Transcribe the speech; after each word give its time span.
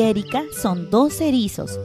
Erika 0.00 0.44
son 0.52 0.90
dos 0.90 1.20
erizos. 1.20 1.78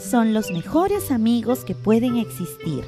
Son 0.00 0.34
los 0.34 0.50
mejores 0.50 1.10
amigos 1.10 1.64
que 1.64 1.74
pueden 1.74 2.16
existir. 2.16 2.84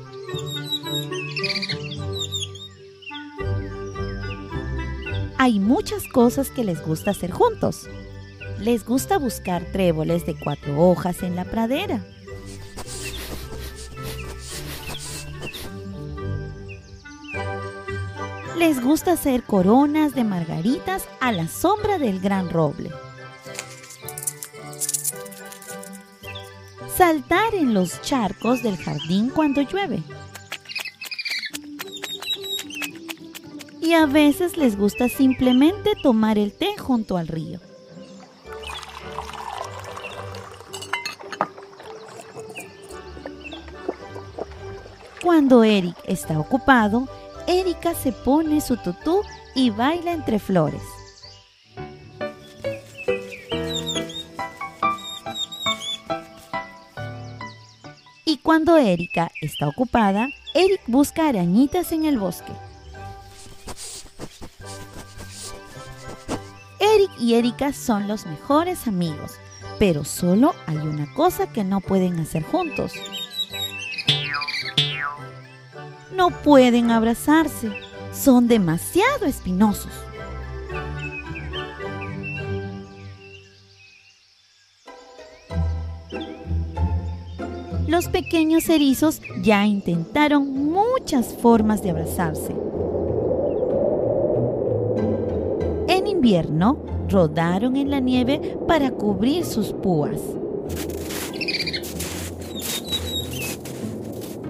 Hay 5.39 5.61
muchas 5.61 6.09
cosas 6.09 6.51
que 6.51 6.65
les 6.65 6.85
gusta 6.85 7.11
hacer 7.11 7.31
juntos. 7.31 7.89
Les 8.59 8.85
gusta 8.85 9.19
buscar 9.19 9.65
tréboles 9.73 10.25
de 10.27 10.35
cuatro 10.39 10.81
hojas 10.81 11.23
en 11.23 11.37
la 11.37 11.45
pradera. 11.45 12.05
Les 18.67 18.83
gusta 18.83 19.13
hacer 19.13 19.43
coronas 19.43 20.15
de 20.15 20.25
margaritas 20.25 21.07
a 21.21 21.33
la 21.33 21.49
sombra 21.49 21.99
del 21.99 22.19
gran 22.19 22.49
roble. 22.49 22.91
Saltar 26.97 27.55
en 27.55 27.75
los 27.75 28.01
charcos 28.01 28.63
del 28.63 28.79
jardín 28.79 29.29
cuando 29.29 29.61
llueve. 29.61 30.03
Y 33.83 33.93
a 33.93 34.07
veces 34.07 34.57
les 34.57 34.79
gusta 34.79 35.11
simplemente 35.11 35.93
tomar 36.03 36.39
el 36.39 36.51
té 36.51 36.79
junto 36.79 37.19
al 37.19 37.29
río. 37.29 37.61
Cuando 45.23 45.65
Eric 45.65 45.97
está 46.07 46.39
ocupado, 46.39 47.07
Erika 47.85 48.01
se 48.01 48.13
pone 48.13 48.63
su 48.63 48.79
tutú 48.79 49.21
y 49.55 49.69
baila 49.69 50.13
entre 50.13 50.39
flores. 50.39 50.81
Y 58.25 58.39
cuando 58.39 58.79
Erika 58.79 59.31
está 59.43 59.69
ocupada, 59.69 60.29
Eric 60.55 60.81
busca 60.87 61.29
arañitas 61.29 61.93
en 61.93 62.07
el 62.07 62.19
bosque. 62.19 62.53
Eric 66.81 67.11
y 67.21 67.35
Erika 67.35 67.75
son 67.75 68.09
los 68.09 68.25
mejores 68.25 68.87
amigos, 68.87 69.33
pero 69.79 70.05
solo 70.05 70.55
hay 70.67 70.79
una 70.79 71.13
cosa 71.13 71.53
que 71.53 71.65
no 71.65 71.83
pueden 71.83 72.19
hacer 72.19 72.45
juntos. 72.45 72.95
No 76.17 76.31
pueden 76.31 76.93
abrazarse, 76.93 77.73
son 78.13 78.47
demasiado 78.47 79.27
espinosos. 79.27 79.91
Los 87.89 88.09
pequeños 88.09 88.69
erizos 88.69 89.21
ya 89.43 89.67
intentaron 89.67 90.71
muchas 90.71 91.35
formas 91.35 91.83
de 91.83 91.91
abrazarse. 91.91 92.55
En 95.89 96.07
invierno, 96.07 96.79
rodaron 97.09 97.77
en 97.77 97.91
la 97.91 98.01
nieve 98.01 98.57
para 98.67 98.91
cubrir 98.93 99.45
sus 99.45 99.73
púas. 99.73 100.21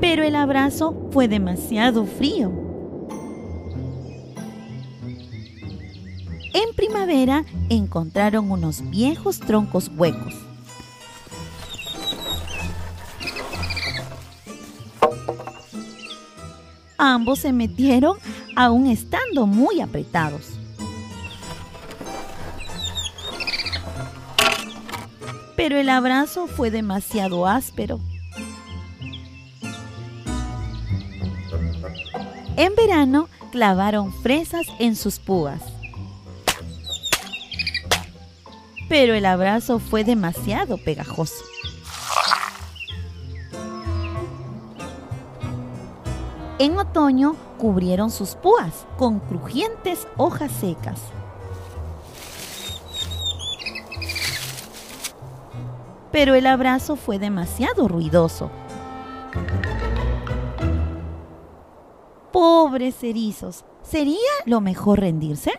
Pero 0.07 0.23
el 0.23 0.37
abrazo 0.37 1.09
fue 1.13 1.29
demasiado 1.29 2.05
frío. 2.05 2.53
En 6.53 6.75
primavera 6.77 7.47
encontraron 7.71 8.51
unos 8.51 8.83
viejos 8.91 9.41
troncos 9.41 9.91
huecos. 9.97 10.35
Ambos 16.99 17.39
se 17.39 17.55
metieron 17.55 18.19
aún 18.57 18.89
estando 18.89 19.47
muy 19.47 19.81
apretados. 19.81 20.59
Pero 25.57 25.79
el 25.79 25.89
abrazo 25.89 26.47
fue 26.47 26.71
demasiado 26.71 27.47
áspero. 27.47 28.01
En 32.57 32.77
verano 32.77 33.29
clavaron 33.51 34.13
fresas 34.13 34.67
en 34.79 34.95
sus 34.95 35.19
púas. 35.19 35.61
Pero 38.89 39.15
el 39.15 39.27
abrazo 39.27 39.81
fue 39.81 40.05
demasiado 40.05 40.77
pegajoso. 40.79 41.45
En 46.61 46.79
otoño 46.79 47.35
cubrieron 47.59 48.13
sus 48.13 48.37
púas 48.37 48.87
con 48.99 49.19
crujientes 49.19 50.07
hojas 50.17 50.53
secas. 50.53 51.01
Pero 56.13 56.37
el 56.37 56.47
abrazo 56.47 56.95
fue 56.95 57.19
demasiado 57.19 57.89
ruidoso. 57.89 58.49
Pobres 62.35 63.05
erizos, 63.05 63.65
¿sería 63.89 64.19
lo 64.45 64.61
mejor 64.61 64.99
rendirse? 64.99 65.53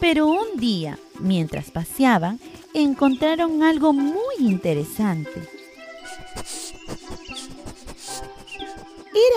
Pero 0.00 0.26
un 0.26 0.58
día, 0.58 0.98
mientras 1.18 1.70
paseaban, 1.70 2.38
encontraron 2.74 3.62
algo 3.62 3.94
muy 3.94 4.34
interesante. 4.40 5.48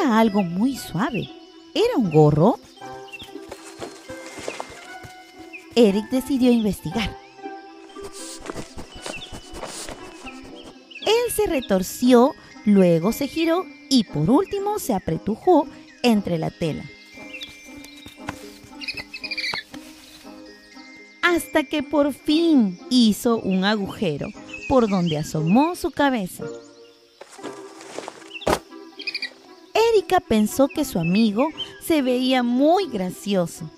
Era 0.01 0.19
algo 0.19 0.43
muy 0.43 0.75
suave. 0.75 1.29
¿Era 1.73 1.95
un 1.95 2.11
gorro? 2.11 2.59
Eric 5.73 6.09
decidió 6.09 6.51
investigar. 6.51 7.26
Se 11.29 11.45
retorció, 11.45 12.33
luego 12.65 13.11
se 13.11 13.27
giró 13.27 13.65
y 13.89 14.05
por 14.05 14.29
último 14.29 14.79
se 14.79 14.93
apretujó 14.93 15.67
entre 16.01 16.37
la 16.37 16.49
tela. 16.49 16.83
Hasta 21.21 21.63
que 21.63 21.83
por 21.83 22.13
fin 22.13 22.79
hizo 22.89 23.37
un 23.37 23.65
agujero 23.65 24.29
por 24.67 24.89
donde 24.89 25.17
asomó 25.17 25.75
su 25.75 25.91
cabeza. 25.91 26.43
Erika 29.93 30.19
pensó 30.19 30.67
que 30.67 30.85
su 30.85 30.97
amigo 30.97 31.49
se 31.85 32.01
veía 32.01 32.41
muy 32.41 32.87
gracioso. 32.87 33.69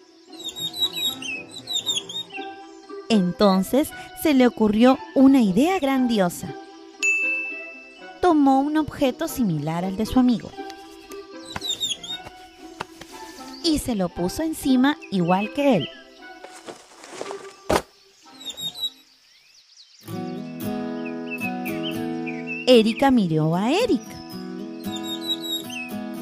Entonces 3.09 3.89
se 4.23 4.33
le 4.33 4.47
ocurrió 4.47 4.97
una 5.15 5.41
idea 5.41 5.79
grandiosa. 5.79 6.55
Tomó 8.29 8.61
un 8.61 8.77
objeto 8.77 9.27
similar 9.27 9.83
al 9.83 9.97
de 9.97 10.05
su 10.05 10.19
amigo 10.19 10.51
y 13.63 13.79
se 13.79 13.95
lo 13.95 14.07
puso 14.09 14.43
encima 14.43 14.97
igual 15.09 15.51
que 15.55 15.77
él. 15.77 15.89
Erika 22.67 23.09
miró 23.09 23.55
a 23.55 23.71
Eric. 23.71 24.03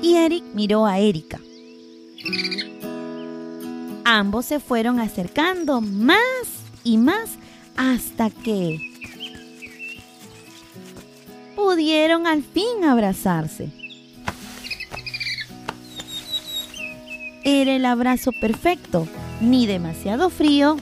Y 0.02 0.16
Eric 0.16 0.46
miró 0.54 0.86
a 0.86 1.00
Erika. 1.00 1.42
Ambos 4.06 4.46
se 4.46 4.62
fueron 4.62 5.02
acercando 5.02 5.82
más 5.82 6.22
y 6.86 6.98
más 6.98 7.32
hasta 7.76 8.30
que 8.30 8.80
pudieron 11.78 12.26
al 12.26 12.42
fin 12.42 12.86
abrazarse. 12.86 13.70
Era 17.44 17.76
el 17.76 17.86
abrazo 17.86 18.32
perfecto, 18.32 19.08
ni 19.42 19.68
demasiado 19.68 20.32
frío, 20.32 20.78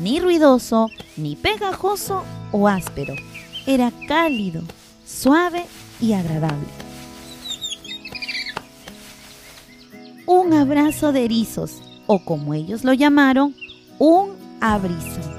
ni 0.00 0.20
ruidoso, 0.20 0.88
ni 1.16 1.34
pegajoso 1.34 2.22
o 2.52 2.68
áspero. 2.68 3.16
Era 3.66 3.90
cálido, 4.06 4.62
suave 5.04 5.64
y 6.00 6.12
agradable. 6.12 6.68
Un 10.26 10.52
abrazo 10.52 11.10
de 11.10 11.24
erizos, 11.24 11.82
o 12.06 12.24
como 12.24 12.54
ellos 12.54 12.84
lo 12.84 12.92
llamaron, 12.92 13.52
un 13.98 14.30
abrizo. 14.60 15.35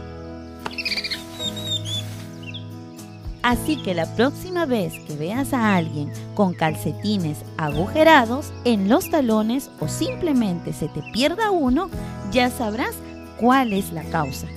Así 3.48 3.78
que 3.78 3.94
la 3.94 4.06
próxima 4.14 4.66
vez 4.66 4.92
que 5.08 5.16
veas 5.16 5.54
a 5.54 5.78
alguien 5.78 6.12
con 6.36 6.54
calcetines 6.54 7.46
agujerados 7.56 8.52
en 8.66 8.90
los 8.90 9.10
talones 9.10 9.72
o 9.80 9.88
simplemente 9.88 10.74
se 10.74 10.90
te 10.90 11.02
pierda 11.14 11.50
uno, 11.50 11.90
ya 12.30 12.50
sabrás 12.50 12.94
cuál 13.40 13.72
es 13.72 13.94
la 13.94 14.04
causa. 14.04 14.48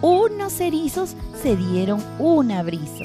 Unos 0.00 0.58
erizos 0.58 1.14
se 1.40 1.54
dieron 1.54 2.02
una 2.18 2.64
brisa. 2.64 3.04